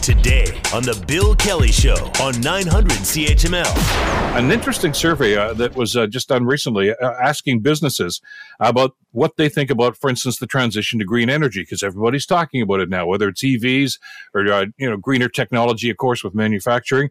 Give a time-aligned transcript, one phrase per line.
[0.00, 4.36] today on The Bill Kelly Show on 900 CHML.
[4.36, 8.20] An interesting survey uh, that was uh, just done recently uh, asking businesses
[8.60, 12.62] about what they think about, for instance, the transition to green energy, because everybody's talking
[12.62, 13.98] about it now, whether it's EVs
[14.34, 17.10] or, uh, you know, greener technology, of course, with manufacturing.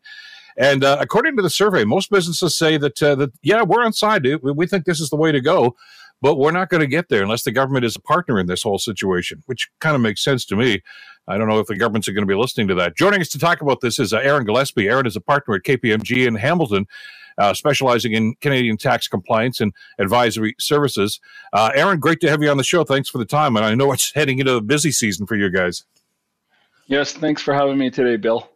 [0.57, 3.93] And uh, according to the survey, most businesses say that, uh, that yeah, we're on
[3.93, 4.25] side.
[4.41, 5.75] We think this is the way to go
[6.21, 8.63] but we're not going to get there unless the government is a partner in this
[8.63, 10.81] whole situation, which kind of makes sense to me.
[11.27, 12.95] I don't know if the governments are going to be listening to that.
[12.95, 14.87] Joining us to talk about this is uh, Aaron Gillespie.
[14.87, 16.87] Aaron is a partner at KPMG in Hamilton.
[17.39, 21.19] Uh, specializing in Canadian tax compliance and advisory services.
[21.53, 22.83] Uh, Aaron, great to have you on the show.
[22.83, 23.55] Thanks for the time.
[23.55, 25.85] And I know it's heading into a busy season for you guys.
[26.87, 28.49] Yes, thanks for having me today, Bill.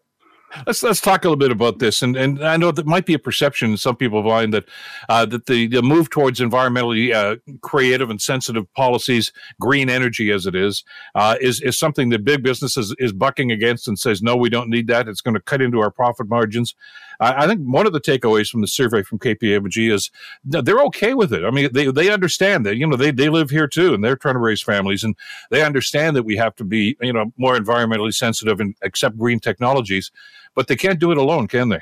[0.67, 3.13] Let's let's talk a little bit about this, and and I know that might be
[3.13, 4.65] a perception in some people mind that
[5.07, 10.45] uh, that the, the move towards environmentally uh, creative and sensitive policies, green energy as
[10.45, 10.83] it is,
[11.15, 14.69] uh, is is something that big businesses is bucking against and says no, we don't
[14.69, 15.07] need that.
[15.07, 16.75] It's going to cut into our profit margins.
[17.21, 20.11] I, I think one of the takeaways from the survey from KPMG is
[20.43, 21.45] they're okay with it.
[21.45, 24.17] I mean, they they understand that you know they they live here too, and they're
[24.17, 25.15] trying to raise families, and
[25.49, 29.39] they understand that we have to be you know more environmentally sensitive and accept green
[29.39, 30.11] technologies
[30.55, 31.79] but they can't do it alone, can they?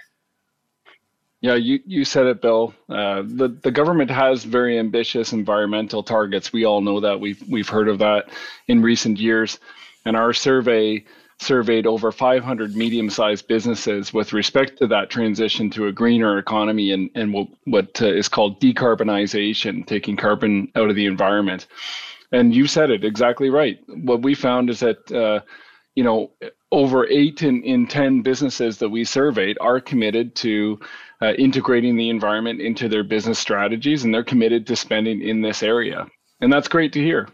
[1.41, 2.73] Yeah, you, you said it, Bill.
[2.89, 6.51] Uh, the the government has very ambitious environmental targets.
[6.51, 7.19] We all know that.
[7.19, 8.29] We've we've heard of that
[8.67, 9.57] in recent years,
[10.05, 11.05] and our survey
[11.41, 17.09] surveyed over 500 medium-sized businesses with respect to that transition to a greener economy and
[17.15, 21.67] and what what uh, is called decarbonization, taking carbon out of the environment.
[22.33, 23.79] And you said it exactly right.
[23.87, 25.39] What we found is that uh,
[25.95, 26.31] you know
[26.71, 30.79] over eight in, in 10 businesses that we surveyed are committed to
[31.21, 35.63] uh, integrating the environment into their business strategies and they're committed to spending in this
[35.63, 36.07] area.
[36.41, 37.27] And that's great to hear.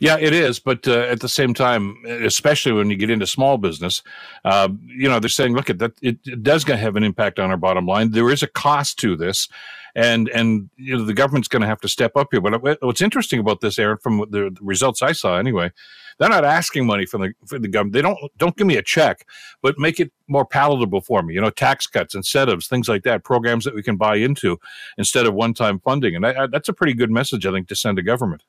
[0.00, 0.58] Yeah, it is.
[0.58, 4.02] But uh, at the same time, especially when you get into small business,
[4.44, 7.50] uh, you know, they're saying, look, at that it, it does have an impact on
[7.50, 8.10] our bottom line.
[8.10, 9.48] There is a cost to this.
[9.94, 12.40] And and you know the government's going to have to step up here.
[12.40, 15.72] But what's interesting about this, Aaron, from the, the results I saw anyway,
[16.18, 17.94] they're not asking money from the from the government.
[17.94, 19.26] They don't don't give me a check,
[19.62, 21.34] but make it more palatable for me.
[21.34, 24.58] You know, tax cuts, incentives, things like that, programs that we can buy into
[24.96, 26.16] instead of one time funding.
[26.16, 28.42] And I, I, that's a pretty good message, I think, to send to government.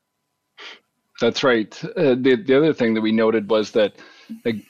[1.22, 1.74] That's right.
[1.84, 3.96] Uh, the the other thing that we noted was that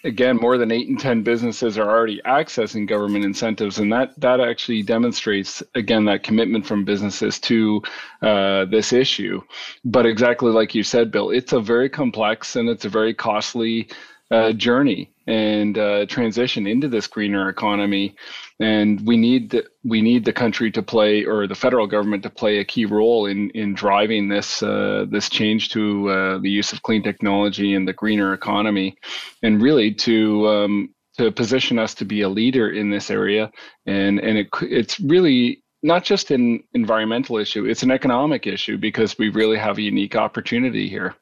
[0.04, 4.40] again, more than eight in ten businesses are already accessing government incentives, and that that
[4.40, 7.82] actually demonstrates again that commitment from businesses to
[8.22, 9.42] uh, this issue.
[9.86, 13.90] But exactly like you said, Bill, it's a very complex and it's a very costly
[14.32, 18.16] uh, journey and uh, transition into this greener economy.
[18.60, 22.30] And we need the, we need the country to play, or the federal government to
[22.32, 26.74] play a key role in in driving this uh, this change to uh, the use
[26.74, 28.98] of clean technology and the greener economy,
[29.44, 33.52] and really to um, to position us to be a leader in this area.
[33.86, 39.18] And and it, it's really not just an environmental issue; it's an economic issue because
[39.20, 41.16] we really have a unique opportunity here.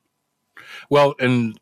[0.90, 1.60] Well, and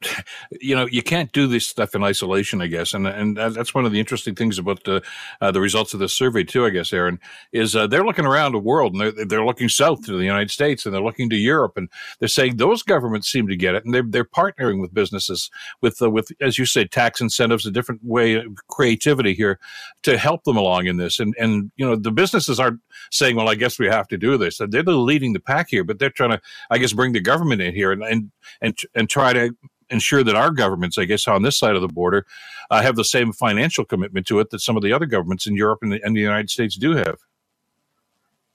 [0.61, 3.85] you know, you can't do this stuff in isolation, I guess, and and that's one
[3.85, 5.01] of the interesting things about the
[5.41, 6.65] uh, the results of this survey too.
[6.65, 7.19] I guess, Aaron,
[7.51, 10.51] is uh, they're looking around the world and they're they're looking south to the United
[10.51, 11.89] States and they're looking to Europe and
[12.19, 15.49] they're saying those governments seem to get it and they're they're partnering with businesses
[15.81, 19.59] with uh, with as you say tax incentives, a different way of creativity here
[20.03, 21.19] to help them along in this.
[21.19, 22.79] And and you know, the businesses aren't
[23.11, 24.59] saying, well, I guess we have to do this.
[24.69, 27.73] They're leading the pack here, but they're trying to, I guess, bring the government in
[27.73, 29.55] here and and and and try to
[29.89, 32.25] ensure that our governments, I guess, on this side of the border,
[32.71, 35.55] uh, have the same financial commitment to it that some of the other governments in
[35.55, 37.17] Europe and the, and the United States do have.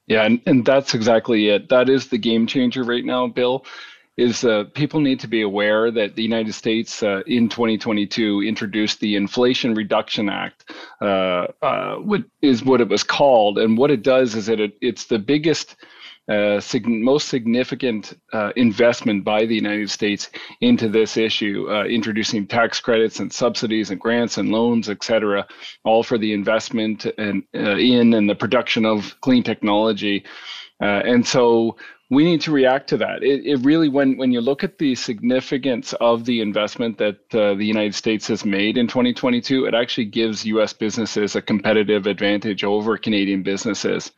[0.07, 1.69] Yeah, and, and that's exactly it.
[1.69, 3.65] That is the game changer right now, Bill.
[4.17, 9.01] Is uh, people need to be aware that the United States uh, in 2022 introduced
[9.01, 14.03] the Inflation Reduction Act, uh, uh, what is what it was called, and what it
[14.03, 15.77] does is that it, it's the biggest
[16.29, 20.29] uh, sig- most significant uh, investment by the United States
[20.61, 25.47] into this issue, introducing tax credits and subsidies and grants and loans, et cetera,
[25.85, 30.25] all for the investment and in and the production of clean technology.
[30.81, 31.77] And so
[32.11, 33.23] we need to react to that.
[33.23, 37.55] It, it, really, when when you look at the significance of the investment that uh,
[37.55, 40.73] the United States has made in 2022, it actually gives U.S.
[40.73, 44.11] businesses a competitive advantage over Canadian businesses,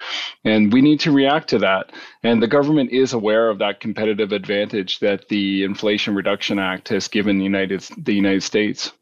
[0.44, 1.92] and we need to react to that.
[2.22, 7.08] And the government is aware of that competitive advantage that the Inflation Reduction Act has
[7.08, 8.92] given the United the United States.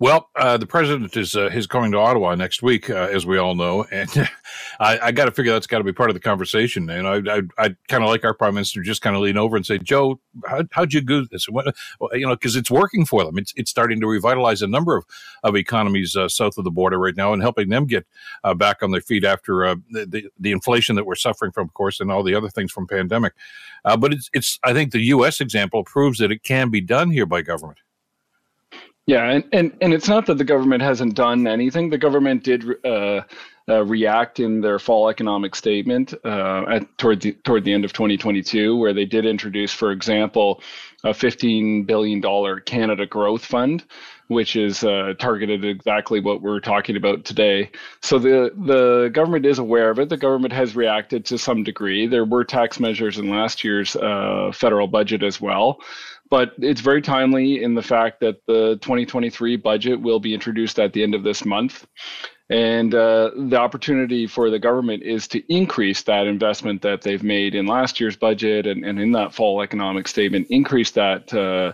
[0.00, 3.54] Well, uh, the president is uh, going to Ottawa next week, uh, as we all
[3.54, 4.10] know, and
[4.80, 6.90] I, I got to figure that's got to be part of the conversation.
[6.90, 9.56] And I I, I kind of like our prime minister just kind of lean over
[9.56, 11.46] and say, Joe, how, how'd you do this?
[11.50, 11.76] What,
[12.14, 13.38] you know, because it's working for them.
[13.38, 15.04] It's it's starting to revitalize a number of
[15.44, 18.06] of economies uh, south of the border right now, and helping them get
[18.44, 21.68] uh, back on their feet after uh, the, the, the inflation that we're suffering from,
[21.68, 23.34] of course, and all the other things from pandemic.
[23.84, 25.40] but it's it's I think the U.S.
[25.42, 27.78] example proves that it can be done here by government.
[29.06, 31.90] Yeah, and, and, and it's not that the government hasn't done anything.
[31.90, 33.22] The government did uh,
[33.68, 37.92] uh, react in their fall economic statement uh, at, toward the toward the end of
[37.92, 40.62] 2022, where they did introduce, for example,
[41.04, 43.84] a 15 billion dollar Canada Growth Fund,
[44.30, 47.70] which is uh, targeted exactly what we're talking about today.
[48.00, 50.08] So the the government is aware of it.
[50.08, 52.06] The government has reacted to some degree.
[52.06, 55.80] There were tax measures in last year's uh, federal budget as well
[56.30, 60.92] but it's very timely in the fact that the 2023 budget will be introduced at
[60.92, 61.86] the end of this month.
[62.48, 67.56] And uh, the opportunity for the government is to increase that investment that they've made
[67.56, 71.32] in last year's budget and, and in that fall economic statement, increase that.
[71.34, 71.72] Uh,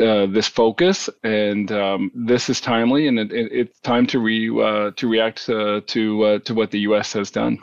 [0.00, 4.48] uh, this focus, and um, this is timely, and it, it, it's time to re
[4.48, 7.12] uh, to react uh, to to what the U.S.
[7.12, 7.62] has done.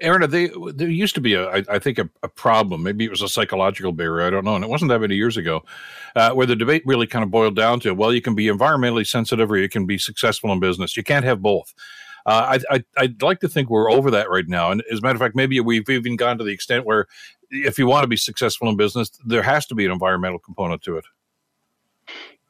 [0.00, 2.82] Aaron, they, there used to be, a, I, I think, a, a, problem.
[2.82, 4.26] Maybe it was a psychological barrier.
[4.26, 4.54] I don't know.
[4.54, 5.62] And it wasn't that many years ago,
[6.16, 9.06] uh, where the debate really kind of boiled down to, well, you can be environmentally
[9.06, 10.96] sensitive or you can be successful in business.
[10.96, 11.74] You can't have both.
[12.24, 14.70] Uh, I, I, would like to think we're over that right now.
[14.70, 17.06] And as a matter of fact, maybe we've even gone to the extent where
[17.50, 20.82] if you want to be successful in business, there has to be an environmental component
[20.82, 21.04] to it.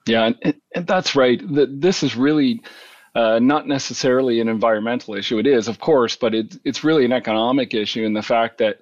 [0.06, 1.40] Yeah, and, and that's right.
[1.44, 2.62] This is really
[3.14, 5.38] uh, not necessarily an environmental issue.
[5.38, 8.80] It is, of course, but it's it's really an economic issue in the fact that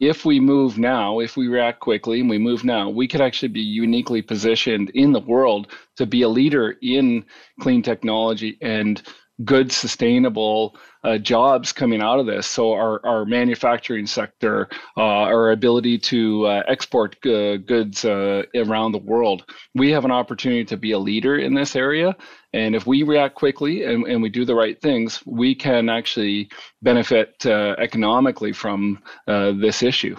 [0.00, 3.48] if we move now, if we react quickly and we move now, we could actually
[3.48, 7.24] be uniquely positioned in the world to be a leader in
[7.60, 9.02] clean technology and
[9.44, 12.46] good, sustainable uh, jobs coming out of this.
[12.46, 18.92] So our, our manufacturing sector, uh, our ability to uh, export uh, goods uh, around
[18.92, 19.44] the world,
[19.74, 22.16] we have an opportunity to be a leader in this area.
[22.52, 26.50] And if we react quickly and, and we do the right things, we can actually
[26.82, 30.16] benefit uh, economically from this issue.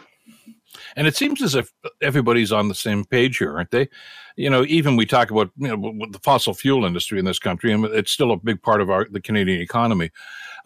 [0.96, 1.72] And it seems as if
[2.02, 3.90] everybody's on the same page here, aren't they?
[4.36, 7.74] You know, even we talk about you know the fossil fuel industry in this country,
[7.74, 10.12] and it's still a big part of our the Canadian economy.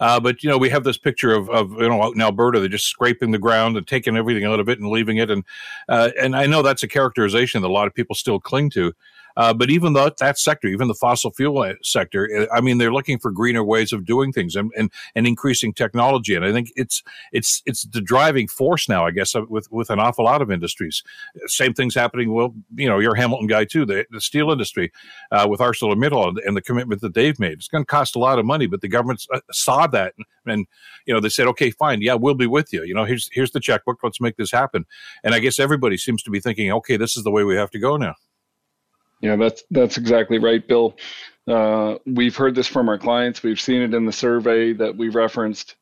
[0.00, 2.60] Uh, but you know, we have this picture of, of you know out in Alberta,
[2.60, 5.44] they're just scraping the ground and taking everything out of it and leaving it, and
[5.88, 8.92] uh, and I know that's a characterization that a lot of people still cling to.
[9.36, 12.78] Uh, but even though that sector, even the fossil fuel uh, sector, uh, I mean,
[12.78, 16.34] they're looking for greener ways of doing things and, and, and increasing technology.
[16.34, 17.02] And I think it's
[17.32, 21.02] it's it's the driving force now, I guess, with with an awful lot of industries.
[21.46, 22.32] Same thing's happening.
[22.32, 23.84] Well, you know, you're a Hamilton guy too.
[23.84, 24.92] The, the steel industry
[25.30, 27.54] uh, with ArcelorMittal and the commitment that they've made.
[27.54, 30.66] It's going to cost a lot of money, but the government saw that and, and
[31.06, 32.84] you know they said, okay, fine, yeah, we'll be with you.
[32.84, 33.98] You know, here's here's the checkbook.
[34.02, 34.84] Let's make this happen.
[35.22, 37.70] And I guess everybody seems to be thinking, okay, this is the way we have
[37.70, 38.14] to go now.
[39.24, 40.94] Yeah, that's that's exactly right, Bill.
[41.48, 43.42] Uh, we've heard this from our clients.
[43.42, 45.76] We've seen it in the survey that we referenced.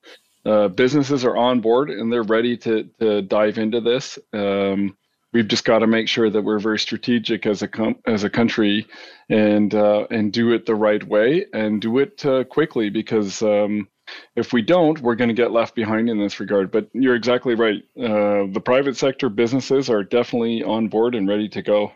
[0.46, 4.16] Uh, businesses are on board and they're ready to to dive into this.
[4.32, 4.96] Um,
[5.32, 8.30] we've just got to make sure that we're very strategic as a com- as a
[8.30, 8.86] country
[9.28, 13.88] and uh, and do it the right way and do it uh, quickly because um,
[14.36, 16.70] if we don't, we're going to get left behind in this regard.
[16.70, 17.82] But you're exactly right.
[17.98, 21.90] Uh, the private sector businesses are definitely on board and ready to go.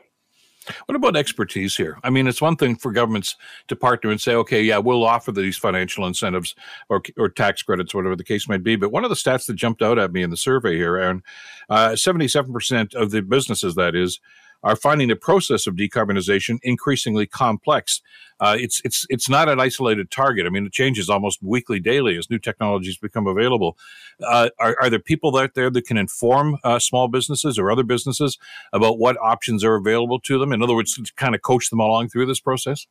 [0.87, 1.99] What about expertise here?
[2.03, 3.37] I mean, it's one thing for governments
[3.69, 6.55] to partner and say, okay, yeah, we'll offer these financial incentives
[6.89, 8.77] or, or tax credits, whatever the case might be.
[8.77, 11.23] But one of the stats that jumped out at me in the survey here, Aaron,
[11.69, 14.21] uh, 77% of the businesses, that is,
[14.67, 18.03] are finding the process of decarbonization increasingly complex.
[18.41, 20.45] Uh, it's it's it's not an isolated target.
[20.45, 23.79] I mean, it changes almost weekly, daily as new technologies become available.
[24.21, 27.85] Uh, are, are there people out there that can inform uh, small businesses or other
[27.85, 28.39] businesses
[28.73, 30.53] about what options are available to them?
[30.53, 32.87] In other words, to kind of coach them along through this process.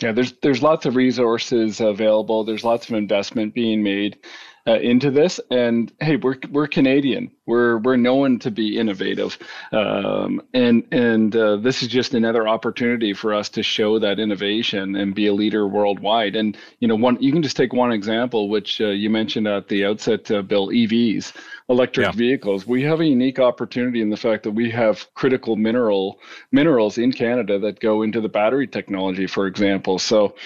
[0.00, 2.44] Yeah, there's there's lots of resources available.
[2.44, 4.18] There's lots of investment being made
[4.66, 5.38] uh, into this.
[5.50, 7.30] And hey, we're we're Canadian.
[7.50, 9.36] We're we're known to be innovative,
[9.72, 14.94] um, and and uh, this is just another opportunity for us to show that innovation
[14.94, 16.36] and be a leader worldwide.
[16.36, 19.66] And you know, one you can just take one example, which uh, you mentioned at
[19.66, 21.32] the outset, uh, Bill, EVs,
[21.68, 22.12] electric yeah.
[22.12, 22.68] vehicles.
[22.68, 26.20] We have a unique opportunity in the fact that we have critical mineral
[26.52, 29.98] minerals in Canada that go into the battery technology, for example.
[29.98, 30.36] So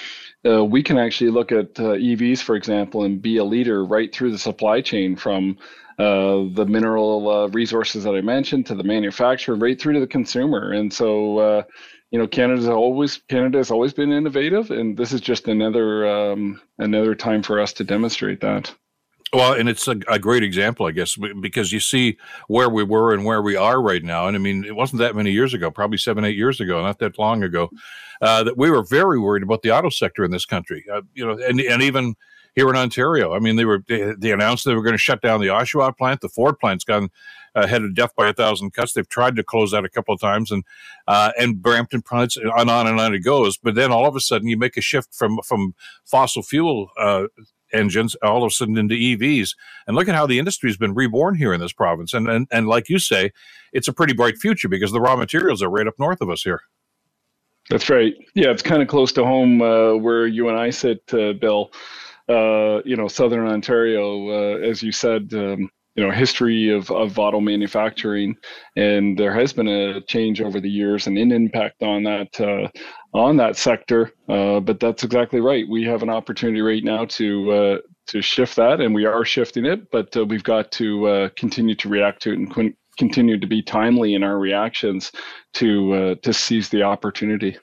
[0.46, 4.14] uh, we can actually look at uh, EVs, for example, and be a leader right
[4.14, 5.56] through the supply chain from
[5.98, 10.06] uh, the mineral uh, resources that I mentioned to the manufacturer, right through to the
[10.06, 10.72] consumer.
[10.72, 11.62] And so, uh,
[12.10, 16.60] you know, Canada's always Canada has always been innovative, and this is just another um,
[16.78, 18.74] another time for us to demonstrate that.
[19.32, 23.12] Well, and it's a, a, great example, I guess, because you see where we were
[23.12, 24.28] and where we are right now.
[24.28, 27.00] And I mean, it wasn't that many years ago, probably seven, eight years ago, not
[27.00, 27.68] that long ago,
[28.22, 30.84] uh, that we were very worried about the auto sector in this country.
[30.92, 32.14] Uh, you know, and and even
[32.54, 35.22] here in Ontario, I mean, they were they, they announced they were going to shut
[35.22, 36.20] down the Oshawa plant.
[36.20, 37.10] The Ford plant's gone
[37.54, 38.92] ahead of death by a thousand cuts.
[38.92, 40.64] They've tried to close that a couple of times, and
[41.06, 43.56] uh, and Brampton plants, on on and on it goes.
[43.56, 47.26] But then all of a sudden, you make a shift from from fossil fuel uh,
[47.74, 49.54] engines all of a sudden into EVs.
[49.86, 52.14] And look at how the industry has been reborn here in this province.
[52.14, 53.32] And, and, and like you say,
[53.72, 56.42] it's a pretty bright future because the raw materials are right up north of us
[56.42, 56.62] here.
[57.70, 58.14] That's right.
[58.34, 61.72] Yeah, it's kind of close to home uh, where you and I sit, uh, Bill.
[62.28, 67.18] Uh, you know, Southern Ontario, uh, as you said, um, you know history of, of
[67.18, 68.36] auto manufacturing.
[68.76, 72.68] And there has been a change over the years and an impact on that uh,
[73.16, 74.12] on that sector.
[74.28, 75.68] Uh, but that's exactly right.
[75.68, 77.78] We have an opportunity right now to uh,
[78.08, 79.90] to shift that and we are shifting it.
[79.90, 84.22] But we've got to continue to react to it and continue to be timely in
[84.22, 85.12] our reactions
[85.54, 87.56] to to seize the opportunity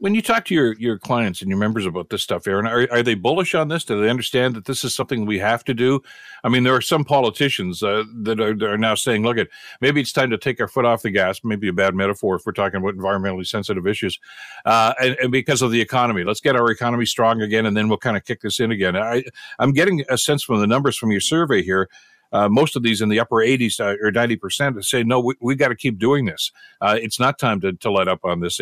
[0.00, 2.86] when you talk to your your clients and your members about this stuff, Aaron, are,
[2.90, 3.84] are they bullish on this?
[3.84, 6.02] Do they understand that this is something we have to do?
[6.44, 9.48] I mean, there are some politicians uh, that, are, that, are, now saying, "Look, at
[9.80, 12.42] maybe it's time to take our foot off the gas." Maybe a bad metaphor if
[12.44, 14.18] we're talking about environmentally sensitive issues,
[14.66, 17.88] uh, and, and, because of the economy, let's get our economy strong again, and then
[17.88, 18.96] we'll kind of kick this in again.
[18.96, 19.24] I,
[19.58, 21.88] I'm getting a sense from the numbers from your survey here
[22.32, 25.54] uh, most of these in the upper 80s uh, or 90% say, no, we, we
[25.54, 26.52] got to keep doing this.
[26.80, 28.60] Uh, it's not time to, to let up on this.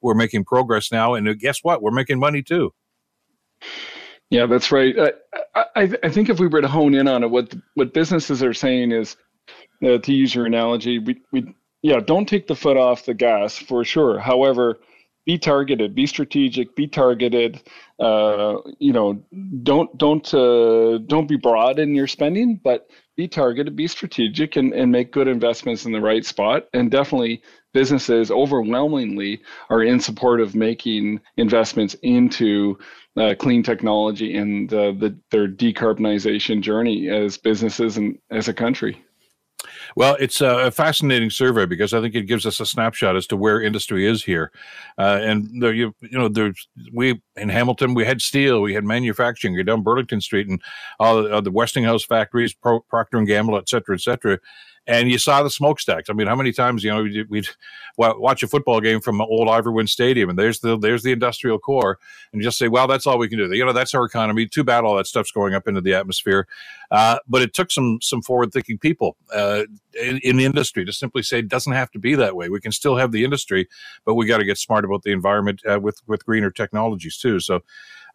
[0.00, 1.14] We're making progress now.
[1.14, 1.82] And guess what?
[1.82, 2.72] We're making money too.
[4.30, 4.94] Yeah, that's right.
[5.54, 8.42] I, I, I think if we were to hone in on it, what what businesses
[8.42, 9.16] are saying is,
[9.84, 13.56] uh, to use your analogy, we, we yeah, don't take the foot off the gas
[13.56, 14.18] for sure.
[14.18, 14.78] However,
[15.26, 17.60] be targeted, be strategic, be targeted.
[17.98, 19.20] Uh, you know,
[19.64, 24.72] don't don't uh, don't be broad in your spending, but be targeted, be strategic, and,
[24.72, 26.68] and make good investments in the right spot.
[26.72, 27.42] And definitely,
[27.74, 32.78] businesses overwhelmingly are in support of making investments into
[33.16, 39.02] uh, clean technology and uh, the, their decarbonization journey as businesses and as a country.
[39.94, 43.36] Well, it's a fascinating survey because I think it gives us a snapshot as to
[43.36, 44.50] where industry is here.
[44.98, 48.84] Uh, and there, you, you know, there's we in Hamilton we had steel, we had
[48.84, 50.60] manufacturing, You're down Burlington Street, and
[50.98, 54.38] all the, uh, the Westinghouse factories, Pro, Procter and Gamble, et cetera, et cetera
[54.86, 56.08] and you saw the smokestacks.
[56.08, 57.48] I mean, how many times you know we'd, we'd,
[57.98, 61.98] watch a football game from old Ivor Stadium, and there's the there's the industrial core,
[62.32, 63.52] and just say, well, that's all we can do.
[63.54, 64.46] You know, that's our economy.
[64.46, 66.46] Too bad all that stuff's going up into the atmosphere.
[66.90, 69.64] Uh, but it took some some forward thinking people uh,
[70.00, 72.48] in, in, the industry to simply say it doesn't have to be that way.
[72.48, 73.68] We can still have the industry,
[74.04, 77.40] but we got to get smart about the environment uh, with with greener technologies too.
[77.40, 77.62] So.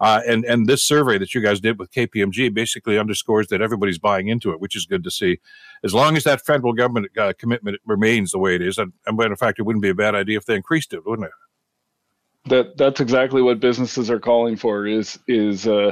[0.01, 3.99] Uh, and and this survey that you guys did with KPMG basically underscores that everybody's
[3.99, 5.39] buying into it, which is good to see.
[5.83, 9.15] As long as that federal government uh, commitment remains the way it is, and, and
[9.15, 12.49] matter of fact, it wouldn't be a bad idea if they increased it, wouldn't it?
[12.49, 14.87] That that's exactly what businesses are calling for.
[14.87, 15.91] Is is uh,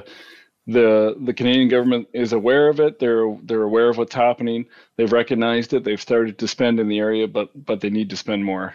[0.65, 2.97] the the Canadian government is aware of it.
[2.97, 4.65] They're they're aware of what's happening.
[4.97, 5.83] They've recognized it.
[5.83, 8.73] They've started to spend in the area, but but they need to spend more.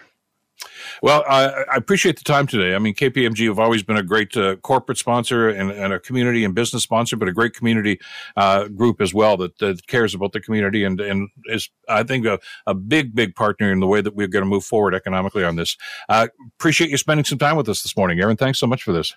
[1.01, 2.75] Well, I, I, appreciate the time today.
[2.75, 6.43] I mean, KPMG have always been a great uh, corporate sponsor and, and, a community
[6.43, 7.99] and business sponsor, but a great community
[8.37, 12.25] uh, group as well that, that, cares about the community and, and is, I think,
[12.25, 15.43] a, a, big, big partner in the way that we're going to move forward economically
[15.43, 15.77] on this.
[16.09, 18.37] Uh, appreciate you spending some time with us this morning, Aaron.
[18.37, 19.13] Thanks so much for this.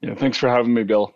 [0.00, 1.12] Yeah, thanks for having me, Bill.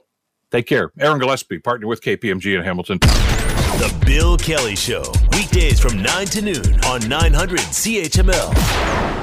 [0.50, 0.90] Take care.
[0.98, 2.98] Aaron Gillespie, partner with KPMG in Hamilton.
[2.98, 9.13] The Bill Kelly Show, weekdays from 9 to noon on 900 CHML.